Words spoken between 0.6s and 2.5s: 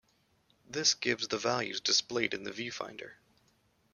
This gives the values displayed in the